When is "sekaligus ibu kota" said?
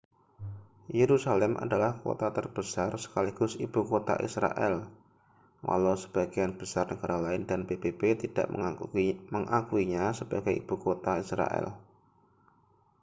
3.03-4.15